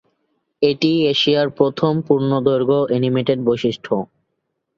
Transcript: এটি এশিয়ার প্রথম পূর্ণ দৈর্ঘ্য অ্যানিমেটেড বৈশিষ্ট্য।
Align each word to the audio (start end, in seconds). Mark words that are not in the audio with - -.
এটি 0.61 0.91
এশিয়ার 1.11 1.47
প্রথম 1.57 1.93
পূর্ণ 2.07 2.31
দৈর্ঘ্য 2.47 2.79
অ্যানিমেটেড 2.89 3.39
বৈশিষ্ট্য। 3.45 3.91